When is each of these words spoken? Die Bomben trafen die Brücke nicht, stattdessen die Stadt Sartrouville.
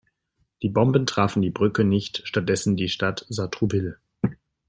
Die 0.63 0.69
Bomben 0.69 1.05
trafen 1.05 1.43
die 1.43 1.51
Brücke 1.51 1.83
nicht, 1.83 2.23
stattdessen 2.27 2.75
die 2.75 2.89
Stadt 2.89 3.23
Sartrouville. 3.29 3.99